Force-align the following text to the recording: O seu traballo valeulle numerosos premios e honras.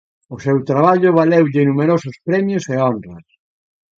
O 0.35 0.37
seu 0.45 0.57
traballo 0.69 1.15
valeulle 1.19 1.61
numerosos 1.65 2.15
premios 2.27 2.65
e 2.73 2.75
honras. 2.87 3.27